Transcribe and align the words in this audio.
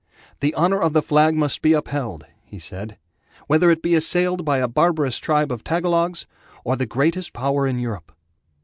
"The 0.39 0.55
honor 0.55 0.81
of 0.81 0.93
the 0.93 1.03
flag 1.03 1.35
must 1.35 1.61
be 1.61 1.73
upheld," 1.73 2.25
he 2.43 2.57
said, 2.57 2.97
"Whether 3.45 3.69
it 3.69 3.83
be 3.83 3.93
assailed 3.93 4.43
by 4.43 4.57
a 4.57 4.67
barbarous 4.67 5.19
tribe 5.19 5.51
of 5.51 5.63
Tagalogs 5.63 6.25
Or 6.63 6.75
the 6.75 6.87
greatest 6.87 7.33
power 7.33 7.67
in 7.67 7.77
Europe." 7.77 8.11